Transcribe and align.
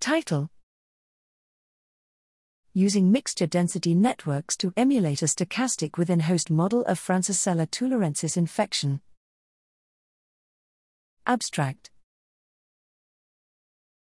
Title 0.00 0.48
Using 2.72 3.10
mixture 3.10 3.48
density 3.48 3.96
networks 3.96 4.56
to 4.58 4.72
emulate 4.76 5.22
a 5.22 5.24
stochastic 5.24 5.98
within 5.98 6.20
host 6.20 6.50
model 6.50 6.82
of 6.82 7.00
Francisella 7.00 7.66
tularensis 7.66 8.36
infection. 8.36 9.00
Abstract 11.26 11.90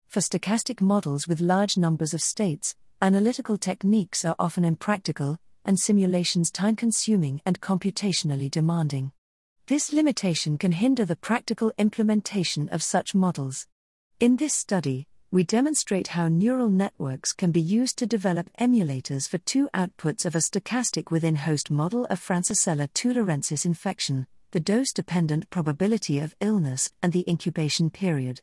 For 0.06 0.20
stochastic 0.20 0.82
models 0.82 1.26
with 1.26 1.40
large 1.40 1.78
numbers 1.78 2.12
of 2.12 2.20
states, 2.20 2.74
analytical 3.00 3.56
techniques 3.56 4.22
are 4.24 4.36
often 4.38 4.66
impractical, 4.66 5.38
and 5.64 5.80
simulations 5.80 6.50
time 6.50 6.76
consuming 6.76 7.40
and 7.46 7.62
computationally 7.62 8.50
demanding. 8.50 9.12
This 9.66 9.94
limitation 9.94 10.58
can 10.58 10.72
hinder 10.72 11.06
the 11.06 11.16
practical 11.16 11.72
implementation 11.78 12.68
of 12.68 12.82
such 12.82 13.14
models. 13.14 13.66
In 14.20 14.36
this 14.36 14.52
study, 14.52 15.08
we 15.32 15.42
demonstrate 15.42 16.08
how 16.08 16.28
neural 16.28 16.68
networks 16.68 17.32
can 17.32 17.50
be 17.50 17.60
used 17.60 17.98
to 17.98 18.06
develop 18.06 18.48
emulators 18.60 19.28
for 19.28 19.38
two 19.38 19.68
outputs 19.74 20.24
of 20.24 20.36
a 20.36 20.38
stochastic 20.38 21.10
within 21.10 21.34
host 21.34 21.70
model 21.70 22.04
of 22.06 22.20
Francisella 22.20 22.88
tularensis 22.92 23.66
infection, 23.66 24.28
the 24.52 24.60
dose 24.60 24.92
dependent 24.92 25.50
probability 25.50 26.20
of 26.20 26.36
illness, 26.40 26.92
and 27.02 27.12
the 27.12 27.24
incubation 27.28 27.90
period. 27.90 28.40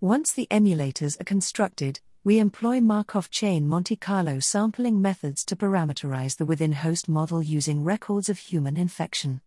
Once 0.00 0.32
the 0.32 0.46
emulators 0.52 1.20
are 1.20 1.24
constructed, 1.24 1.98
we 2.22 2.38
employ 2.38 2.80
Markov 2.80 3.28
chain 3.30 3.66
Monte 3.66 3.96
Carlo 3.96 4.38
sampling 4.38 5.02
methods 5.02 5.44
to 5.46 5.56
parameterize 5.56 6.36
the 6.36 6.46
within 6.46 6.72
host 6.72 7.08
model 7.08 7.42
using 7.42 7.82
records 7.82 8.28
of 8.28 8.38
human 8.38 8.76
infection. 8.76 9.40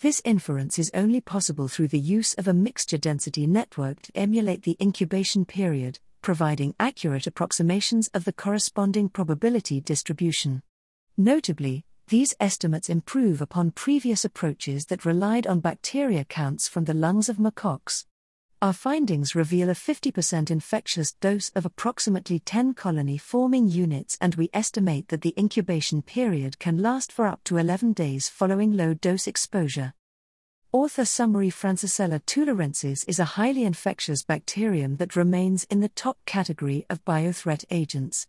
This 0.00 0.22
inference 0.24 0.78
is 0.78 0.92
only 0.94 1.20
possible 1.20 1.66
through 1.66 1.88
the 1.88 1.98
use 1.98 2.34
of 2.34 2.46
a 2.46 2.54
mixture 2.54 2.98
density 2.98 3.46
network 3.46 4.00
to 4.02 4.16
emulate 4.16 4.62
the 4.62 4.76
incubation 4.80 5.44
period, 5.44 5.98
providing 6.22 6.74
accurate 6.78 7.26
approximations 7.26 8.08
of 8.14 8.24
the 8.24 8.32
corresponding 8.32 9.08
probability 9.08 9.80
distribution. 9.80 10.62
Notably, 11.16 11.84
these 12.08 12.34
estimates 12.40 12.88
improve 12.88 13.40
upon 13.40 13.70
previous 13.70 14.24
approaches 14.24 14.86
that 14.86 15.04
relied 15.04 15.46
on 15.46 15.60
bacteria 15.60 16.24
counts 16.24 16.66
from 16.66 16.84
the 16.84 16.94
lungs 16.94 17.28
of 17.28 17.36
macaques. 17.36 18.04
Our 18.62 18.72
findings 18.72 19.34
reveal 19.34 19.70
a 19.70 19.74
50% 19.74 20.50
infectious 20.50 21.12
dose 21.12 21.50
of 21.54 21.64
approximately 21.64 22.40
10 22.40 22.74
colony 22.74 23.16
forming 23.16 23.68
units, 23.68 24.18
and 24.20 24.34
we 24.34 24.50
estimate 24.52 25.08
that 25.08 25.22
the 25.22 25.34
incubation 25.38 26.02
period 26.02 26.58
can 26.58 26.76
last 26.76 27.10
for 27.10 27.26
up 27.26 27.42
to 27.44 27.56
11 27.56 27.94
days 27.94 28.28
following 28.28 28.76
low 28.76 28.92
dose 28.92 29.26
exposure. 29.26 29.94
Author 30.72 31.04
summary 31.04 31.50
Francisella 31.50 32.20
tularensis 32.26 33.04
is 33.08 33.18
a 33.18 33.34
highly 33.34 33.64
infectious 33.64 34.22
bacterium 34.22 34.98
that 34.98 35.16
remains 35.16 35.64
in 35.64 35.80
the 35.80 35.88
top 35.88 36.16
category 36.26 36.86
of 36.88 37.04
biothreat 37.04 37.64
agents. 37.72 38.28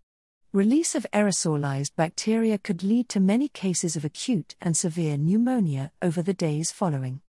Release 0.51 0.95
of 0.95 1.05
aerosolized 1.13 1.91
bacteria 1.95 2.57
could 2.57 2.81
lead 2.81 3.09
to 3.09 3.19
many 3.19 3.47
cases 3.47 3.95
of 3.95 4.03
acute 4.03 4.55
and 4.59 4.75
severe 4.75 5.17
pneumonia 5.17 5.91
over 6.01 6.23
the 6.23 6.33
days 6.33 6.71
following. 6.71 7.21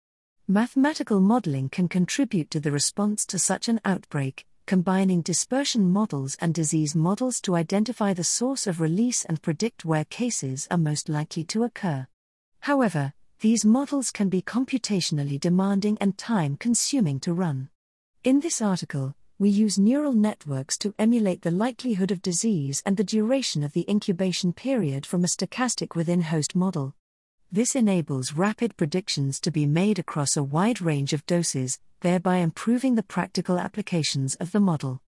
Mathematical 0.49 1.21
modeling 1.21 1.69
can 1.69 1.89
contribute 1.89 2.51
to 2.51 2.59
the 2.59 2.73
response 2.73 3.27
to 3.27 3.39
such 3.39 3.69
an 3.69 3.83
outbreak, 3.85 4.47
combining 4.65 5.21
dispersion 5.21 5.91
models 5.91 6.39
and 6.41 6.55
disease 6.55 6.95
models 6.95 7.39
to 7.43 7.55
identify 7.55 8.15
the 8.15 8.25
source 8.25 8.67
of 8.67 8.81
release 8.81 9.27
and 9.27 9.43
predict 9.43 9.85
where 9.85 10.07
cases 10.07 10.67
are 10.71 10.79
most 10.79 11.11
likely 11.11 11.45
to 11.45 11.65
occur. 11.65 12.07
However, 12.61 13.13
these 13.43 13.65
models 13.65 14.13
can 14.13 14.29
be 14.29 14.41
computationally 14.41 15.39
demanding 15.39 15.99
and 16.01 16.17
time 16.17 16.57
consuming 16.57 17.19
to 17.19 17.35
run. 17.35 17.69
In 18.23 18.39
this 18.39 18.63
article, 18.63 19.17
we 19.37 19.51
use 19.51 19.81
neural 19.81 20.13
networks 20.13 20.79
to 20.79 20.95
emulate 20.97 21.43
the 21.43 21.51
likelihood 21.51 22.13
of 22.13 22.23
disease 22.23 22.85
and 22.87 22.97
the 22.97 23.03
duration 23.03 23.65
of 23.65 23.73
the 23.73 23.85
incubation 23.91 24.53
period 24.53 25.05
from 25.05 25.25
a 25.25 25.27
stochastic 25.27 25.97
within 25.97 26.21
host 26.21 26.55
model. 26.55 26.95
This 27.51 27.75
enables 27.75 28.33
rapid 28.33 28.77
predictions 28.77 29.41
to 29.41 29.51
be 29.51 29.67
made 29.67 29.99
across 29.99 30.37
a 30.37 30.45
wide 30.45 30.81
range 30.81 31.13
of 31.13 31.27
doses, 31.27 31.81
thereby 32.01 32.37
improving 32.37 32.95
the 32.95 33.03
practical 33.03 33.59
applications 33.59 34.37
of 34.37 34.53
the 34.53 34.61
model. 34.61 35.03